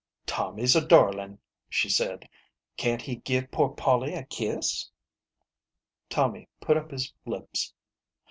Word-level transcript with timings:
"Tommy's 0.25 0.75
a 0.75 0.83
darlin'," 0.83 1.37
she 1.69 1.87
said; 1.87 2.21
fc< 2.21 2.27
can't 2.75 3.01
he 3.03 3.17
give 3.17 3.51
poor 3.51 3.69
Polly 3.69 4.15
a 4.15 4.23
kiss?" 4.23 4.89
Tommy 6.09 6.47
put 6.59 6.75
up 6.75 6.89
his 6.89 7.13
lips. 7.27 7.75